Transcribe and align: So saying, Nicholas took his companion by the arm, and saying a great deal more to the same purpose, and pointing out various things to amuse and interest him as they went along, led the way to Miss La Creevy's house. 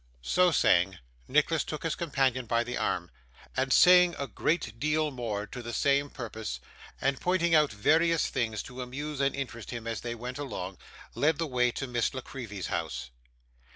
So 0.23 0.49
saying, 0.49 0.97
Nicholas 1.27 1.63
took 1.63 1.83
his 1.83 1.93
companion 1.93 2.47
by 2.47 2.63
the 2.63 2.75
arm, 2.75 3.11
and 3.55 3.71
saying 3.71 4.15
a 4.17 4.25
great 4.25 4.79
deal 4.79 5.11
more 5.11 5.45
to 5.45 5.61
the 5.61 5.73
same 5.73 6.09
purpose, 6.09 6.59
and 6.99 7.21
pointing 7.21 7.53
out 7.53 7.71
various 7.71 8.25
things 8.25 8.63
to 8.63 8.81
amuse 8.81 9.21
and 9.21 9.35
interest 9.35 9.69
him 9.69 9.85
as 9.85 10.01
they 10.01 10.15
went 10.15 10.39
along, 10.39 10.79
led 11.13 11.37
the 11.37 11.45
way 11.45 11.69
to 11.73 11.85
Miss 11.85 12.15
La 12.15 12.21
Creevy's 12.21 12.65
house. 12.65 13.11